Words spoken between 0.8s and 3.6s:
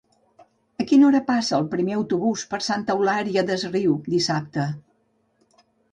A quina hora passa el primer autobús per Santa Eulària